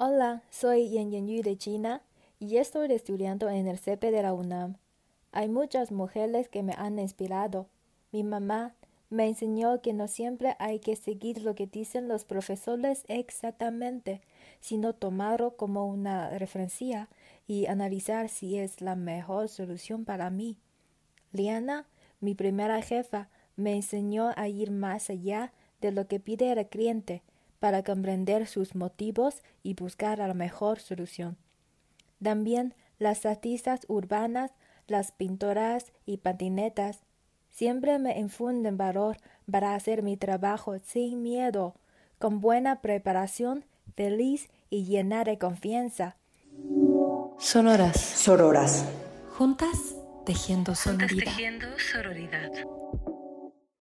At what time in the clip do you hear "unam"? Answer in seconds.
4.32-4.76